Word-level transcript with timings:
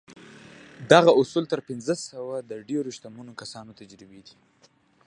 دغه 0.91 1.11
اصول 1.21 1.43
تر 1.51 1.59
پينځه 1.67 1.95
سوه 2.09 2.35
د 2.49 2.53
ډېرو 2.69 2.89
شتمنو 2.97 3.37
کسانو 3.41 3.71
تجربې 3.81 4.21
دي. 4.27 4.35